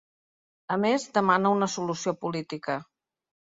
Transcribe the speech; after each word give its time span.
A 0.75 0.77
més, 0.85 1.05
demana 1.19 1.53
una 1.59 1.69
solució 1.77 2.17
política. 2.27 2.83